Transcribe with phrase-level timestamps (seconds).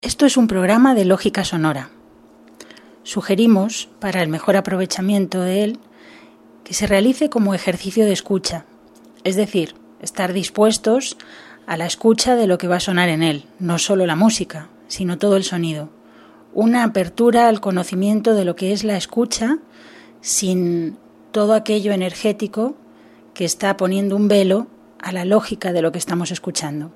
[0.00, 1.90] Esto es un programa de lógica sonora.
[3.02, 5.80] Sugerimos, para el mejor aprovechamiento de él,
[6.62, 8.64] que se realice como ejercicio de escucha,
[9.24, 11.16] es decir, estar dispuestos
[11.66, 14.68] a la escucha de lo que va a sonar en él, no solo la música,
[14.86, 15.90] sino todo el sonido.
[16.54, 19.58] Una apertura al conocimiento de lo que es la escucha
[20.20, 20.96] sin
[21.32, 22.76] todo aquello energético
[23.34, 24.68] que está poniendo un velo
[25.00, 26.92] a la lógica de lo que estamos escuchando.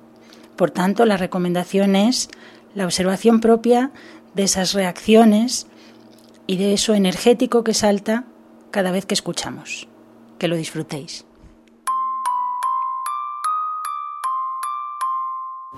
[0.55, 2.29] Por tanto, la recomendación es
[2.75, 3.91] la observación propia
[4.33, 5.67] de esas reacciones
[6.47, 8.25] y de eso energético que salta
[8.71, 9.87] cada vez que escuchamos.
[10.39, 11.25] Que lo disfrutéis.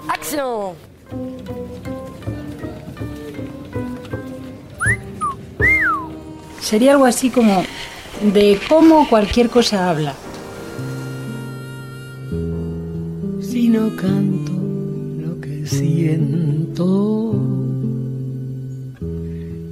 [0.08, 0.76] ¡Acción!
[6.62, 7.64] Sería algo así como
[8.34, 10.14] de cómo cualquier cosa habla.
[13.40, 14.55] Si no canto
[15.66, 17.34] siento,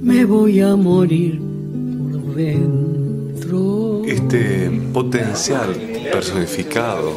[0.02, 1.40] me voy a morir
[2.12, 4.02] por dentro.
[4.06, 5.74] Este potencial
[6.12, 7.12] personificado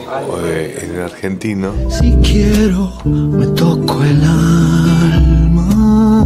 [0.46, 6.26] eh, en el argentino Si quiero, me toco el alma,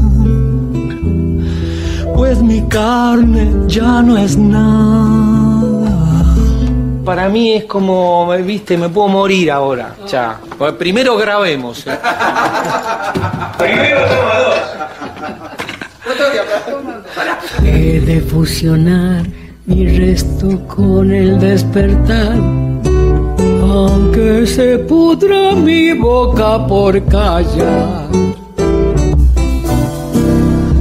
[2.15, 5.20] pues mi carne ya no es nada.
[7.05, 9.95] Para mí es como, viste, me puedo morir ahora.
[10.07, 10.39] Ya.
[10.57, 11.85] Bueno, Primero grabemos.
[11.87, 11.97] eh.
[17.63, 19.25] He de fusionar
[19.65, 22.35] mi resto con el despertar.
[23.61, 28.07] Aunque se pudra mi boca por callar.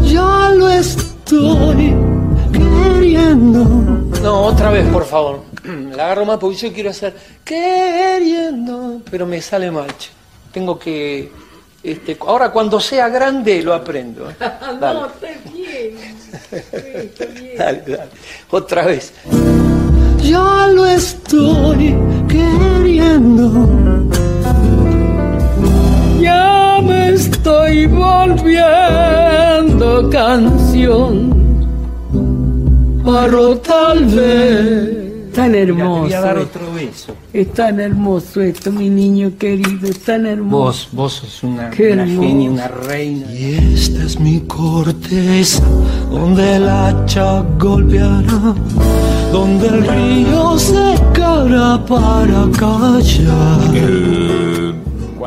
[0.04, 1.94] Ya lo estoy
[2.52, 3.64] queriendo.
[4.22, 5.40] No, otra vez, por favor.
[5.96, 7.14] La agarro más porque yo quiero hacer
[7.44, 9.88] queriendo, pero me sale mal.
[10.52, 11.30] Tengo que.
[11.82, 14.30] Este, ahora cuando sea grande lo aprendo.
[14.30, 14.34] eh.
[14.80, 15.00] Dale.
[17.58, 18.10] dale, dale.
[18.50, 19.12] Otra vez.
[20.22, 21.96] Ya lo estoy
[22.28, 23.50] queriendo.
[26.20, 28.90] Ya me estoy volviendo
[30.10, 31.30] canción.
[33.04, 35.09] Pero tal vez.
[35.40, 36.00] Tan hermoso.
[36.02, 37.16] voy a dar otro beso.
[37.32, 39.88] Es tan hermoso esto, mi niño querido.
[39.88, 40.64] Es tan hermoso.
[40.64, 43.32] Vos, vos sos una, una genia, una reina.
[43.32, 45.64] Y esta es mi corteza,
[46.10, 48.54] donde el hacha golpeará,
[49.32, 53.74] donde el río secará para callar.
[53.74, 54.74] El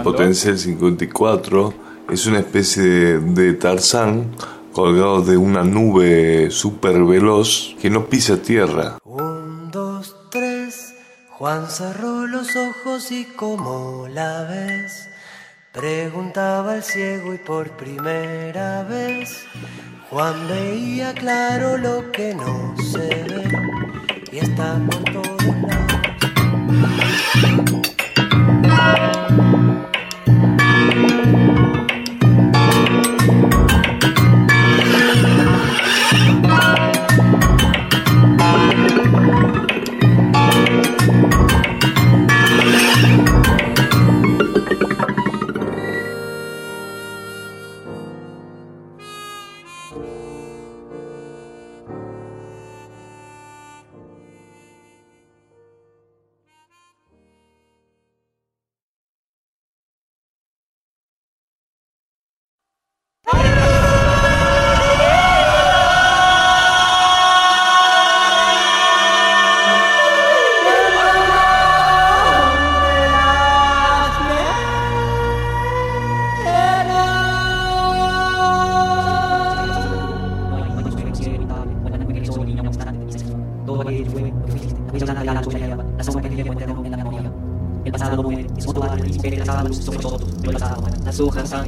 [0.04, 1.74] Potencial 54
[2.12, 4.28] es una especie de, de Tarzán
[4.74, 8.98] colgado de una nube súper veloz que no pisa tierra.
[11.44, 15.10] Juan cerró los ojos y como la ves,
[15.74, 19.44] preguntaba al ciego y por primera vez,
[20.10, 23.44] Juan veía claro lo que no se ve
[24.32, 25.93] y está por.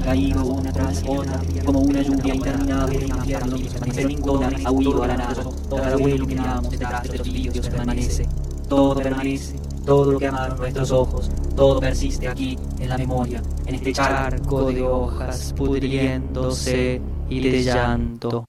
[0.05, 3.57] Caído una tras otra, como una lluvia interminable de infierno.
[3.93, 5.43] Pero ninguna ha huido a la nada.
[5.69, 8.27] Todo el vuelo que miramos detrás de los vidrios permanece.
[8.69, 13.75] Todo permanece, todo lo que amaron nuestros ojos, todo persiste aquí en la memoria, en
[13.75, 18.45] este charco de hojas pudriéndose y de llanto.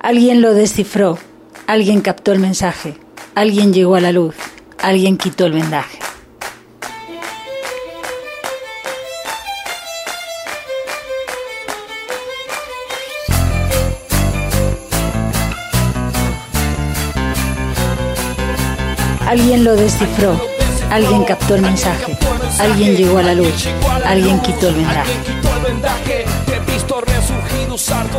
[0.00, 1.18] Alguien lo descifró,
[1.66, 2.96] alguien captó el mensaje,
[3.34, 4.36] alguien llegó a la luz,
[4.80, 5.97] alguien quitó el vendaje.
[19.28, 20.40] Alguien lo descifró,
[20.90, 22.16] alguien captó el mensaje,
[22.58, 23.68] alguien llegó a la luz,
[24.06, 25.12] alguien quitó el vendaje.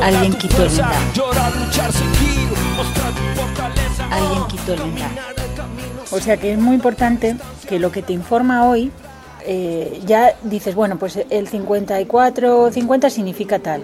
[0.03, 0.99] Alguien quitó el vendaje.
[4.11, 5.19] Alguien quitó el vendaje.
[6.11, 7.35] O sea que es muy importante
[7.67, 8.91] que lo que te informa hoy
[9.47, 13.81] eh, ya dices, bueno, pues el 54 o 50 significa tal.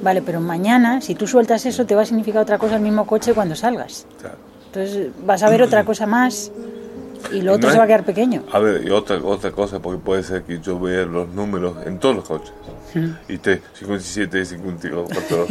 [0.00, 3.04] Vale, pero mañana, si tú sueltas eso, te va a significar otra cosa el mismo
[3.04, 4.06] coche cuando salgas.
[4.68, 6.52] Entonces vas a ver otra cosa más
[7.32, 8.44] y lo otro se va a quedar pequeño.
[8.52, 11.98] A ver, y otra, otra cosa, porque puede ser que yo vea los números en
[11.98, 12.52] todos los coches.
[13.28, 15.46] Y esté 57, 54,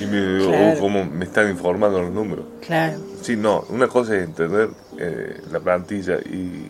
[0.00, 0.74] y me digo, Claro.
[0.76, 2.44] oh, cómo me están informando los números.
[2.66, 2.98] Claro.
[3.22, 4.68] Sí, no, una cosa es entender
[4.98, 6.68] eh, la plantilla y,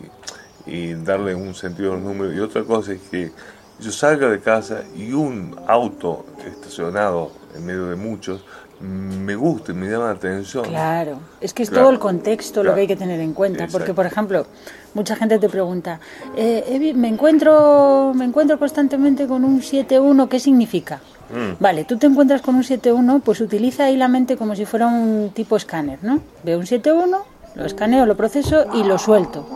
[0.67, 3.31] y darle un sentido a los números, y otra cosa es que
[3.79, 8.45] yo salga de casa y un auto estacionado en medio de muchos
[8.83, 10.65] me guste, me llama la atención.
[10.65, 11.85] Claro, es que es Claro.
[11.85, 14.45] todo el contexto lo que hay que tener en cuenta, porque por ejemplo,
[14.93, 15.99] mucha gente te pregunta,
[16.35, 20.99] eh, me encuentro me encuentro constantemente con un 7-1, ¿qué significa?
[21.29, 21.61] Mm.
[21.61, 24.87] Vale, tú te encuentras con un 7-1, pues utiliza ahí la mente como si fuera
[24.87, 26.19] un tipo escáner, ¿no?
[26.43, 27.23] Veo un 7-1,
[27.55, 29.47] lo escaneo, lo proceso y lo suelto.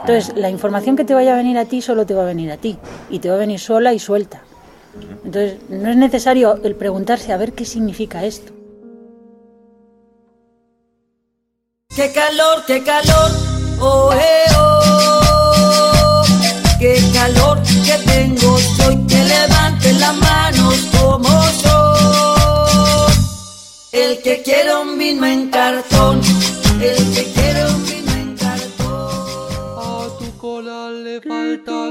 [0.00, 2.52] Entonces, la información que te vaya a venir a ti solo te va a venir
[2.52, 2.76] a ti,
[3.08, 4.42] y te va a venir sola y suelta.
[5.24, 8.52] Entonces, no es necesario el preguntarse a ver qué significa esto.
[11.96, 13.30] Qué calor, qué calor,
[13.78, 16.22] oh, eh, oh.
[16.80, 21.28] Qué calor que tengo, soy que levante las manos como
[21.62, 23.06] yo.
[23.92, 26.20] El que quiere un vino en cartón,
[26.80, 28.88] el que quiere un vino en cartón.
[29.78, 31.83] A tu cola le falta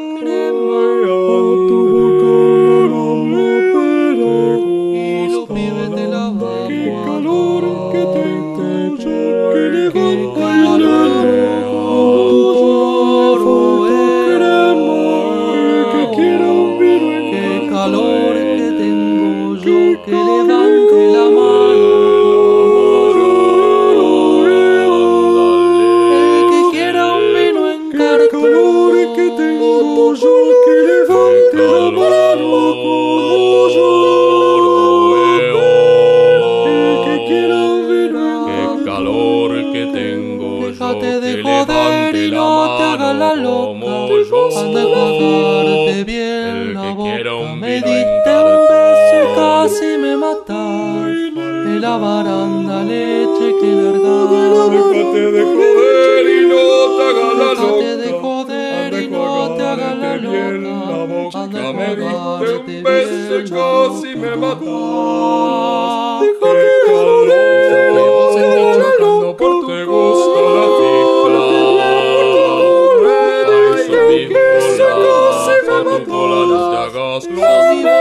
[76.84, 78.00] hagas loca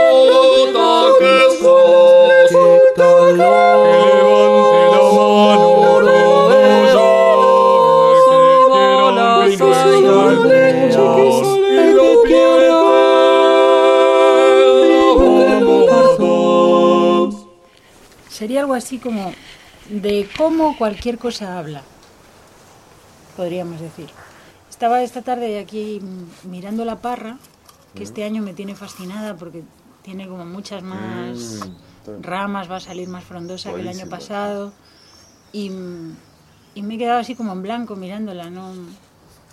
[1.19, 2.49] que sos.
[2.49, 3.05] Que
[3.37, 7.07] levante la mano yo.
[8.29, 8.41] Que
[12.25, 12.77] quiera
[15.15, 16.21] un vino en cartón.
[16.51, 17.33] Y lo pierdes.
[18.29, 19.33] Sería algo así como
[19.89, 21.81] de cómo cualquier cosa habla,
[23.37, 24.09] podríamos decir.
[24.69, 26.01] Estaba esta tarde aquí
[26.43, 27.37] mirando la parra,
[27.95, 29.63] que este año me tiene fascinada porque
[30.01, 31.59] tiene como muchas más
[32.21, 34.73] ramas, va a salir más frondosa que el año pasado.
[35.51, 35.71] Y,
[36.75, 38.71] y me he quedado así como en blanco mirándola, no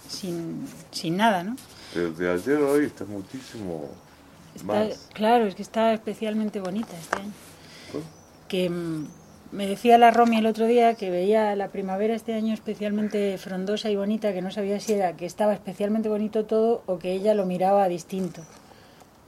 [0.09, 1.57] sin, sin nada, ¿no?
[1.95, 3.89] De, de ayer a hoy está muchísimo
[4.55, 5.09] Está- más.
[5.13, 7.33] claro, es que está especialmente bonita este año.
[8.49, 8.71] Que
[9.53, 13.91] me decía la Romy el otro día que veía la primavera este año especialmente frondosa
[13.91, 17.35] y bonita, que no sabía si era que estaba especialmente bonito todo o que ella
[17.35, 18.43] lo miraba distinto.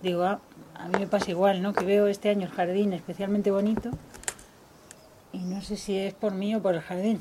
[0.02, 0.40] Digo, ah,
[0.74, 1.72] a mí me pasa igual, ¿no?
[1.72, 3.90] Que veo este año el jardín especialmente bonito
[5.32, 7.18] y no sé si es por mí o por el jardín.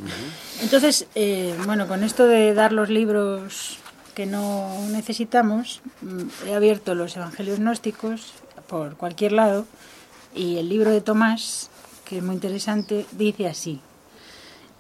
[0.62, 3.78] Entonces, eh, bueno, con esto de dar los libros
[4.14, 8.34] que no necesitamos, mm, he abierto los Evangelios gnósticos
[8.68, 9.66] por cualquier lado
[10.36, 11.70] y el libro de Tomás,
[12.12, 13.80] que es muy interesante, dice así.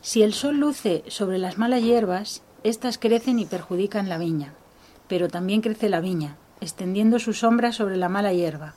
[0.01, 4.53] Si el sol luce sobre las malas hierbas, Estas crecen y perjudican la viña,
[5.07, 8.75] pero también crece la viña, extendiendo su sombra sobre la mala hierba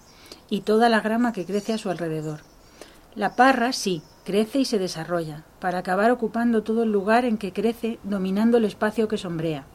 [0.48, 2.42] y toda la grama que crece a su alrededor.
[3.16, 7.52] La parra, sí, crece y se desarrolla, para acabar ocupando todo el lugar en que
[7.52, 9.66] crece, dominando el espacio que sombrea.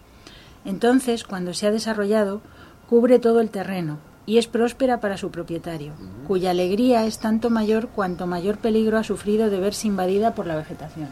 [0.64, 2.42] Entonces, cuando se ha desarrollado,
[2.88, 5.94] cubre todo el terreno y es próspera para su propietario,
[6.28, 10.56] cuya alegría es tanto mayor cuanto mayor peligro ha sufrido de verse invadida por la
[10.56, 11.10] vegetación.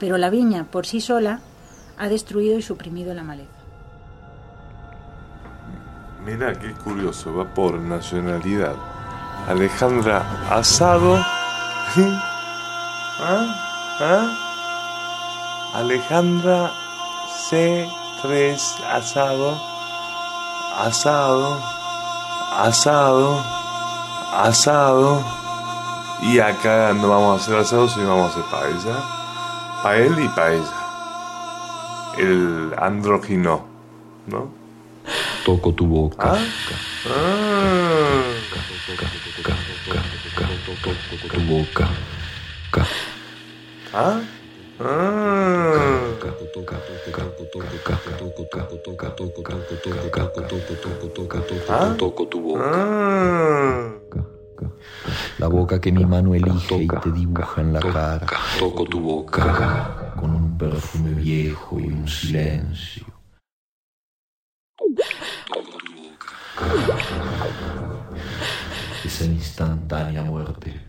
[0.00, 1.38] Pero la viña, por sí sola,
[1.96, 3.52] ha destruido y suprimido la maleza.
[6.26, 8.74] Mira qué curioso, va por nacionalidad.
[9.46, 11.14] Alejandra Asado.
[13.20, 13.46] ¿Ah?
[14.00, 15.70] ¿Ah?
[15.76, 16.72] Alejandra
[17.48, 18.58] C3
[18.90, 19.56] Asado.
[20.76, 21.77] Asado.
[22.52, 23.42] Asado.
[24.32, 25.22] Asado.
[26.22, 28.96] Y acá no vamos a hacer asado, sino vamos a hacer paella.
[29.82, 30.74] Pael y paella.
[32.18, 33.64] El andrógino,
[34.26, 34.48] ¿no?
[35.44, 36.32] Toco tu boca.
[36.32, 36.38] ¿Ah?
[37.06, 38.22] Ah.
[41.32, 41.88] Tu boca.
[42.70, 42.86] Ca.
[43.94, 44.20] ¿Ah?
[44.80, 45.47] Ah.
[51.68, 51.94] ¿Ah?
[51.98, 52.70] Toco tu boca.
[52.74, 53.94] Ah.
[55.38, 58.26] La boca que mi mano elige y te dibuja en la cara.
[58.58, 63.06] Toco tu boca con un perfume viejo y un silencio.
[64.76, 66.32] Toco tu boca.
[69.04, 70.80] Esa instantánea muerte.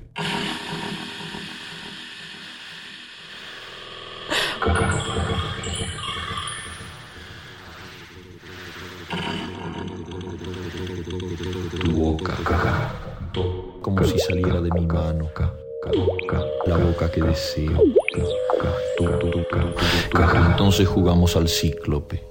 [11.80, 12.36] Tu boca,
[13.82, 15.32] como si saliera de mi mano,
[16.68, 17.82] la boca que deseo.
[20.52, 22.24] Entonces jugamos al cíclope.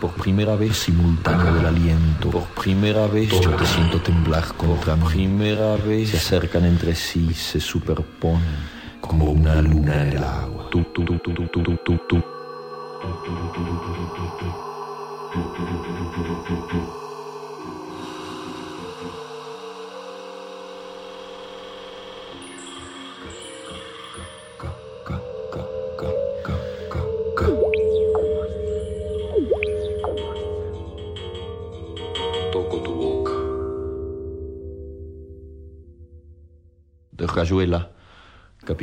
[0.00, 2.30] Por primera vez simultáneo del aliento.
[2.30, 5.04] Por primera vez yo te siento temblar contra mí.
[5.08, 10.70] Primera vez se acercan entre sí, se superponen como una luna en el agua.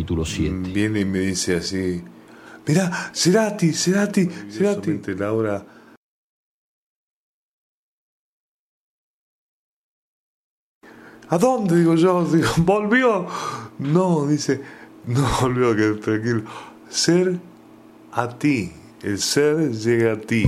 [0.05, 0.71] Capítulo 7.
[0.71, 2.03] Viene y me dice así:
[2.67, 5.01] Mira, Cerati, Cerati, Cerati.
[5.15, 5.65] Laura.
[11.27, 11.77] ¿A dónde?
[11.77, 13.25] Digo yo, digo, ¿volvió?
[13.79, 14.62] No, dice,
[15.07, 16.43] no volvió, que tranquilo.
[16.88, 17.39] Ser
[18.12, 18.71] a ti,
[19.01, 20.47] el ser llega a ti.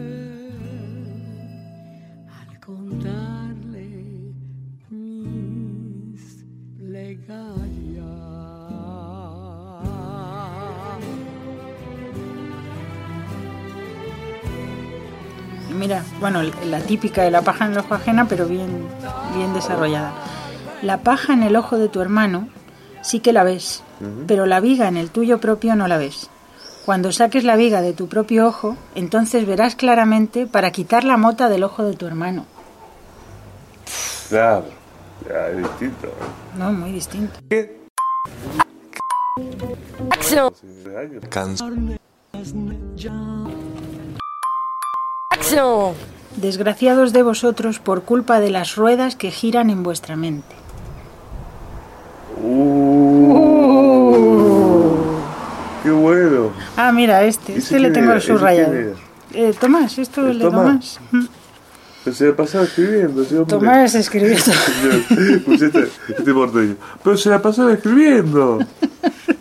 [15.81, 18.87] Mira, bueno, la típica de la paja en el ojo ajena, pero bien,
[19.35, 20.13] bien desarrollada.
[20.83, 22.49] La paja en el ojo de tu hermano
[23.01, 23.81] sí que la ves,
[24.27, 26.29] pero la viga en el tuyo propio no la ves.
[26.85, 31.49] Cuando saques la viga de tu propio ojo, entonces verás claramente para quitar la mota
[31.49, 32.45] del ojo de tu hermano.
[34.29, 34.65] Claro,
[35.27, 36.13] ya es distinto.
[36.59, 37.39] No, muy distinto.
[41.31, 41.97] Canción.
[46.37, 50.55] Desgraciados de vosotros por culpa de las ruedas que giran en vuestra mente.
[55.83, 56.51] ¡Qué bueno!
[56.77, 58.73] Ah, mira, este, ¿Ese este le tengo subrayado.
[59.33, 60.99] Eh, Tomás, esto ¿Es de Tomás?
[61.11, 61.29] Tomás.
[62.03, 63.45] Pero se la pasaba escribiendo, hombre.
[63.45, 64.53] Tomás escribió todo.
[65.35, 66.75] Escuché este, este porteño.
[67.03, 68.59] Pero se la pasaba escribiendo.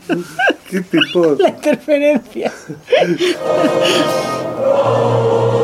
[0.68, 1.42] ¿Qué importa?
[1.42, 2.52] La interferencia.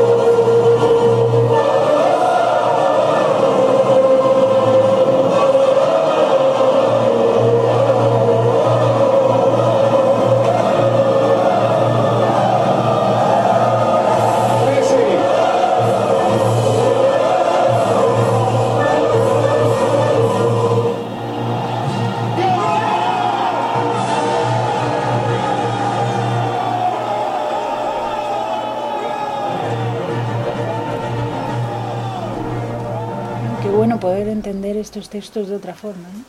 [34.97, 36.23] estos textos de otra forma, ¿no?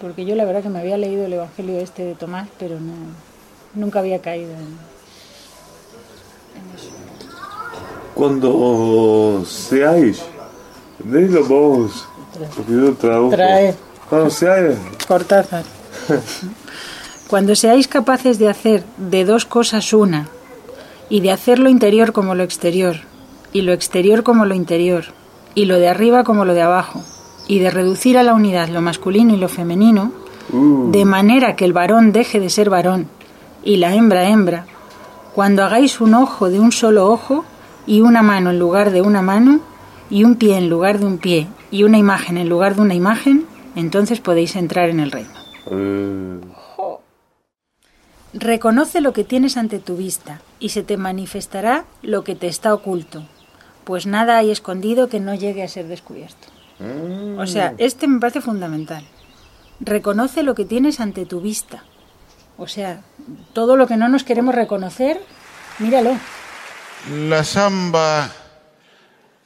[0.00, 2.92] Porque yo la verdad que me había leído el Evangelio este de Tomás, pero no,
[3.74, 4.58] nunca había caído en,
[6.58, 6.88] en eso.
[8.14, 10.22] Cuando seáis,
[11.08, 12.04] léelo vos,
[12.56, 12.94] porque yo.
[13.30, 13.74] Trae.
[14.10, 15.64] Cuando seáis, Cortázar.
[17.28, 20.28] Cuando seáis capaces de hacer de dos cosas una,
[21.08, 22.96] y de hacer lo interior como lo exterior,
[23.52, 25.04] y lo exterior como lo interior,
[25.54, 27.02] y lo de arriba como lo de abajo,
[27.48, 30.12] y de reducir a la unidad lo masculino y lo femenino,
[30.52, 33.08] de manera que el varón deje de ser varón
[33.64, 34.66] y la hembra hembra,
[35.34, 37.44] cuando hagáis un ojo de un solo ojo,
[37.86, 39.60] y una mano en lugar de una mano,
[40.10, 42.94] y un pie en lugar de un pie, y una imagen en lugar de una
[42.94, 45.30] imagen, entonces podéis entrar en el reino.
[45.70, 46.40] eh,
[48.34, 52.74] Reconoce lo que tienes ante tu vista, y se te manifestará lo que te está
[52.74, 53.22] oculto,
[53.84, 56.48] pues nada hay escondido que no llegue a ser descubierto.
[57.38, 59.04] O sea, este me parece fundamental.
[59.80, 61.84] Reconoce lo que tienes ante tu vista.
[62.56, 63.02] O sea,
[63.52, 65.20] todo lo que no nos queremos reconocer,
[65.78, 66.16] míralo.
[67.10, 68.30] La samba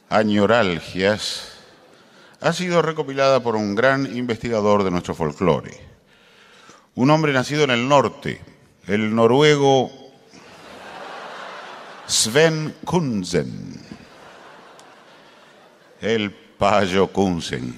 [0.09, 1.53] Añoralgias
[2.41, 5.81] ha sido recopilada por un gran investigador de nuestro folclore.
[6.95, 8.41] Un hombre nacido en el norte,
[8.87, 9.91] el noruego
[12.07, 13.86] Sven Kunzen.
[16.01, 17.75] El Payo Kunzen.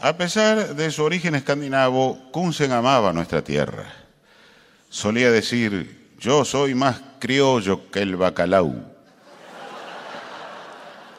[0.00, 3.92] A pesar de su origen escandinavo, Kunzen amaba nuestra tierra.
[4.88, 8.74] Solía decir, yo soy más criollo que el bacalao.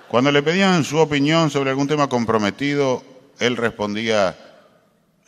[0.07, 3.03] Cuando le pedían su opinión sobre algún tema comprometido,
[3.39, 4.35] él respondía,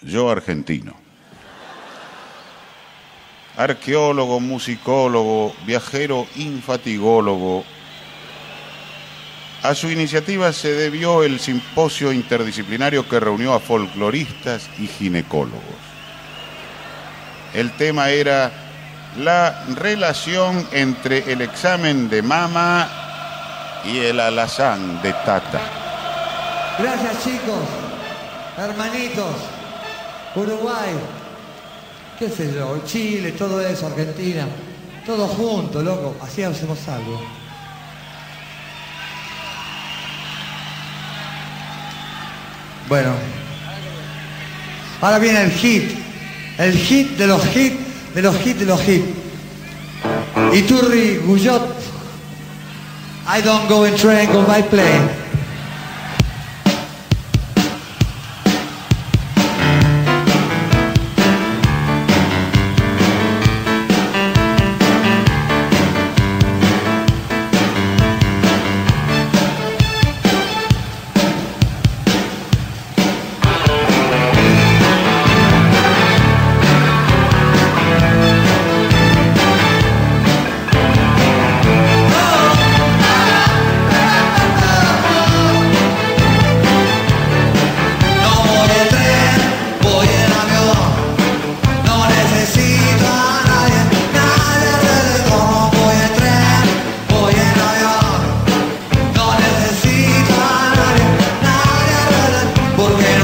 [0.01, 0.93] yo argentino.
[3.55, 7.63] Arqueólogo, musicólogo, viajero infatigólogo.
[9.67, 15.59] A su iniciativa se debió el simposio interdisciplinario que reunió a folcloristas y ginecólogos.
[17.53, 18.49] El tema era
[19.17, 22.87] la relación entre el examen de mama
[23.83, 25.59] y el alazán de tata.
[26.79, 27.59] Gracias chicos,
[28.57, 29.35] hermanitos,
[30.33, 30.95] Uruguay,
[32.17, 34.47] qué sé yo, Chile, todo eso, Argentina,
[35.05, 37.36] todo junto, loco, así hacemos algo.
[42.87, 43.11] Bueno,
[45.01, 45.91] ahora viene el hit,
[46.57, 47.75] el hit de los hits,
[48.15, 49.07] de los hits de los hits.
[50.53, 51.61] Iturri Guyot,
[53.27, 55.09] I don't go in train, go by plane.
[102.77, 103.16] porque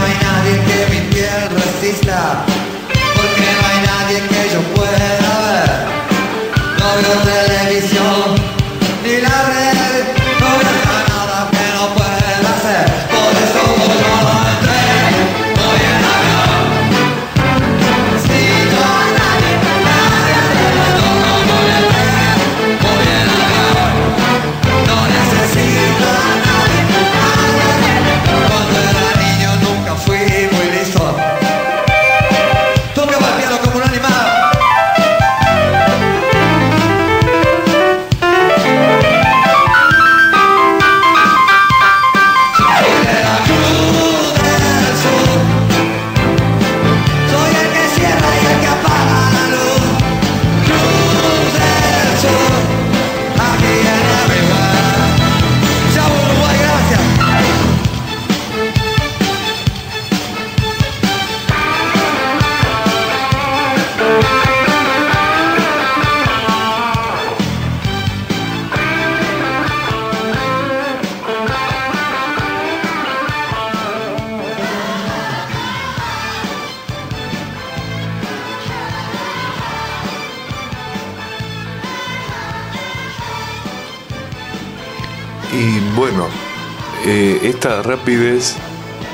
[87.63, 88.57] esta rapidez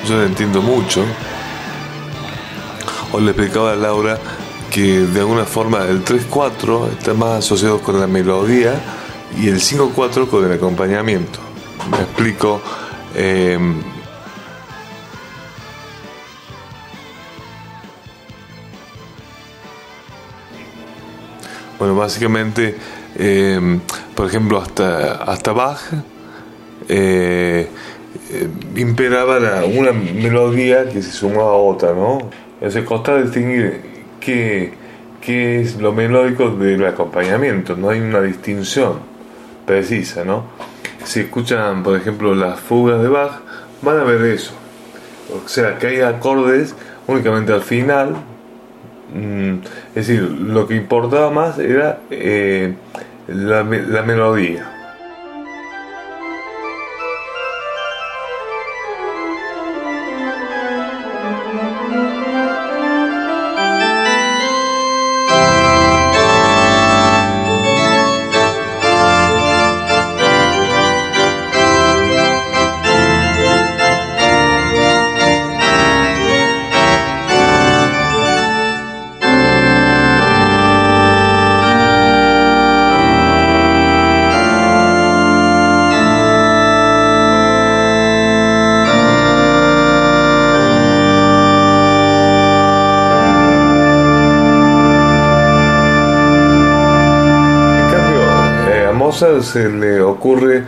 [0.08, 1.06] yo la entiendo mucho.
[3.12, 4.18] Os le explicaba a Laura
[4.72, 8.74] que de alguna forma el 3-4 está más asociado con la melodía
[9.40, 11.38] y el 5-4 con el acompañamiento.
[11.92, 12.60] Me explico.
[13.14, 13.60] eh,
[21.78, 22.76] bueno, básicamente,
[23.16, 23.80] eh,
[24.16, 25.82] por ejemplo, hasta, hasta Bach
[26.88, 27.70] eh,
[28.32, 32.20] eh, imperaba la- una melodía que se sumaba a otra, ¿no?
[32.56, 33.82] Entonces costaba distinguir
[34.20, 34.74] qué,
[35.22, 39.00] qué es lo melódico del acompañamiento, no hay una distinción
[39.66, 40.46] precisa, ¿no?
[41.04, 43.40] Si escuchan, por ejemplo, las fugas de Bach,
[43.82, 44.52] van a ver eso.
[45.46, 46.76] O sea, que hay acordes
[47.08, 48.16] únicamente al final.
[49.14, 49.60] Mm,
[49.96, 52.74] Es decir, lo que importaba más era eh,
[53.28, 54.70] la, la melodía.
[99.42, 100.64] Se le ocurre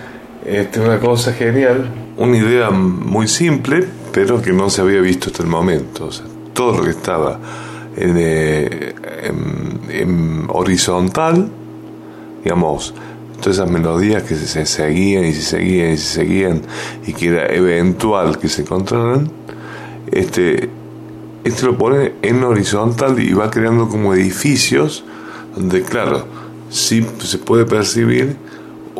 [0.45, 5.43] este, una cosa genial, una idea muy simple, pero que no se había visto hasta
[5.43, 6.09] el momento.
[6.53, 7.39] Todo lo que estaba
[7.95, 8.93] en, eh,
[9.89, 11.49] en- horizontal,
[12.43, 12.93] digamos,
[13.39, 16.61] todas esas melodías que se, se seguían y se seguían y se seguían
[17.07, 19.31] y que era eventual que se encontraran,
[20.11, 20.69] este,
[21.43, 25.03] este lo pone en horizontal y va creando como edificios
[25.55, 26.25] donde, claro,
[26.69, 28.35] sí se puede percibir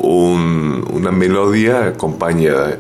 [0.02, 2.78] un- una melodía acompañada.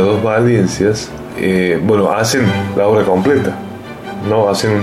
[0.00, 3.56] dos valencias, eh, bueno, hacen la obra completa,
[4.28, 4.48] ¿no?
[4.48, 4.82] Hacen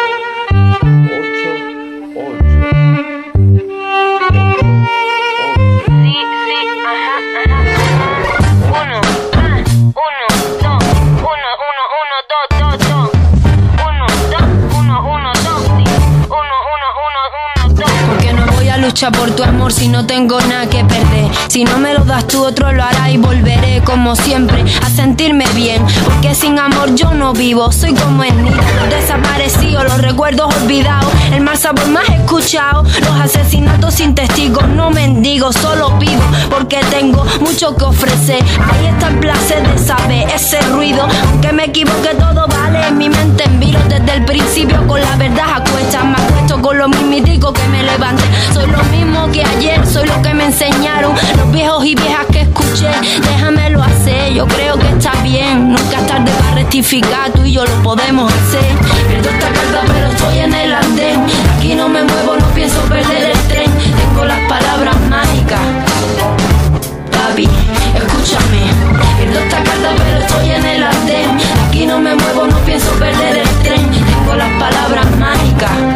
[19.10, 21.28] Por tu amor si no tengo nada que perder.
[21.48, 25.44] Si no me lo das tú, otro lo hará y volveré como siempre a sentirme
[25.54, 25.84] bien.
[26.04, 28.56] Porque sin amor yo no vivo, soy como el niño
[28.90, 35.52] desaparecido, los recuerdos olvidados, el mal sabor más escuchado, los asesinatos sin testigos, no mendigo,
[35.52, 38.44] solo pido porque tengo mucho que ofrecer.
[38.72, 43.08] Ahí está el placer de saber ese ruido, aunque me equivoque todo vale en mi
[43.08, 43.58] mente en
[43.88, 46.04] desde el principio con la verdad a cuestas.
[46.04, 47.02] Me acuesto con lo mismo
[47.52, 48.22] que me levanté.
[48.52, 52.42] Soy lo mismo que ayer, soy lo que me enseñaron los viejos y viejas que
[52.42, 52.88] escuché.
[53.20, 55.70] Déjamelo hacer, yo creo que está bien.
[55.70, 58.64] Nunca es tarde para rectificar, tú y yo lo podemos hacer.
[59.08, 61.26] Pierdo esta carga, pero estoy en el andén.
[61.56, 63.70] Aquí no me muevo, no pienso perder el tren.
[63.72, 65.60] Tengo las palabras mágicas.
[67.10, 67.48] Papi,
[67.96, 68.62] escúchame.
[69.18, 71.30] Pierdo esta carta, pero estoy en el andén.
[71.66, 73.31] Aquí no me muevo, no pienso perder
[75.62, 75.91] Пока.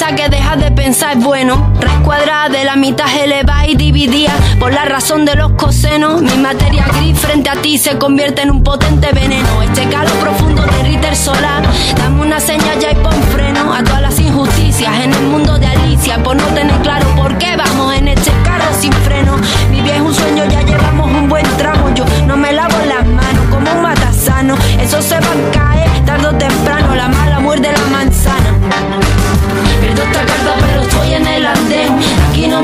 [0.00, 1.72] Piensa que dejar de pensar es bueno.
[1.78, 6.22] Raíz cuadrada de la mitad elevada y dividida por la razón de los cosenos.
[6.22, 9.62] Mi materia gris frente a ti se convierte en un potente veneno.
[9.62, 11.62] Este calor profundo derrite el solar.
[11.96, 15.66] Dame una señal ya y pon freno a todas las injusticias en el mundo de
[15.66, 16.22] Alicia.
[16.22, 19.36] Por no tener claro por qué vamos en este carro sin freno.
[19.70, 21.92] Mi es un sueño, ya llevamos un buen tramo.
[21.94, 24.54] Yo no me lavo las manos como un matasano.
[24.80, 25.69] Eso se va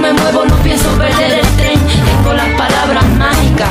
[0.06, 1.80] me muevo, no pienso perder el tren.
[2.04, 3.68] Tengo las palabras mágicas.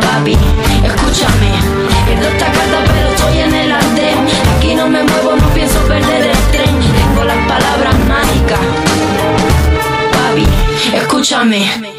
[0.00, 0.36] Papi,
[0.84, 1.50] escúchame.
[2.06, 4.18] Pierdo esta carta, pero estoy en el andén.
[4.56, 6.74] Aquí no me muevo, no pienso perder el tren.
[6.98, 8.60] Tengo las palabras mágicas.
[10.12, 10.46] Papi,
[10.96, 11.95] escúchame.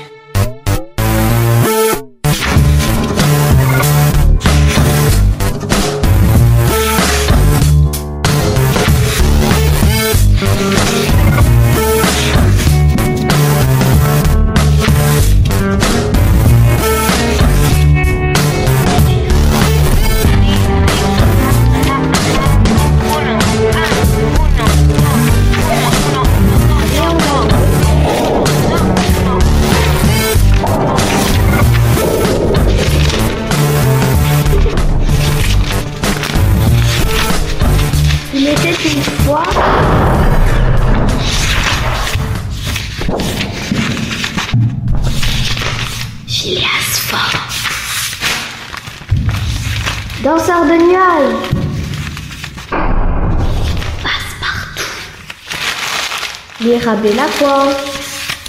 [56.87, 57.67] Et la poire.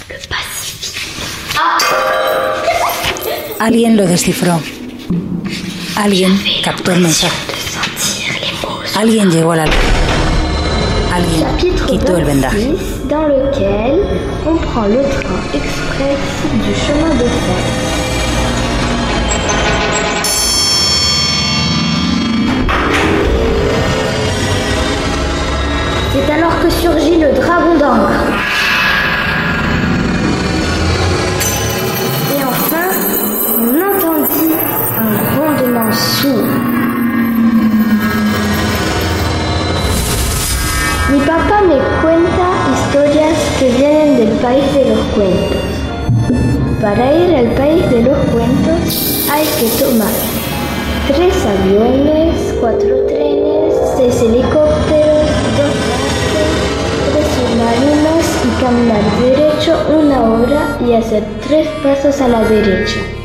[0.07, 0.95] Le Pacifique.
[3.59, 4.61] Alguien lo descifró.
[5.97, 7.35] Alguien captó el mensaje.
[8.95, 9.75] Alguien llegó a la luz.
[11.13, 12.57] Alguien quitó el vendaje.
[12.57, 13.99] 26, dans lequel
[14.47, 16.19] on prend le train express
[16.53, 17.88] du chemin de fer.
[61.19, 63.18] Hora y hacer tres pasos a la derecha.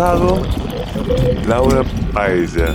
[0.00, 1.84] Laura
[2.14, 2.74] Paella.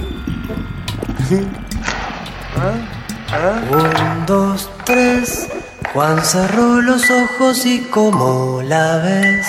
[3.72, 5.50] Un, dos, tres.
[5.92, 9.48] Juan cerró los ojos y como la ves,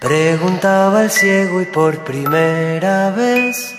[0.00, 3.76] preguntaba al ciego y por primera vez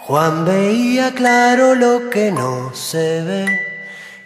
[0.00, 3.46] Juan veía claro lo que no se ve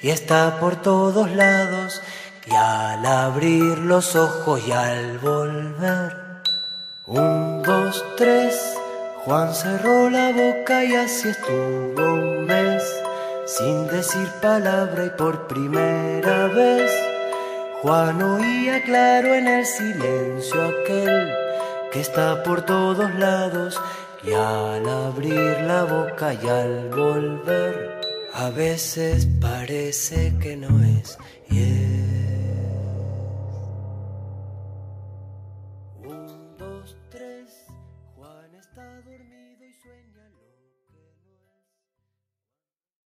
[0.00, 2.02] y está por todos lados
[2.46, 6.16] y al abrir los ojos y al volver.
[7.06, 8.76] Un, dos, tres.
[9.24, 12.82] Juan cerró la boca y así estuvo un mes,
[13.46, 16.90] sin decir palabra y por primera vez.
[17.82, 21.32] Juan oía claro en el silencio aquel
[21.92, 23.80] que está por todos lados
[24.24, 28.00] y al abrir la boca y al volver,
[28.34, 31.18] a veces parece que no es.
[31.50, 32.01] y es